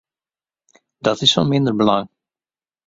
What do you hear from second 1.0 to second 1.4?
Dat is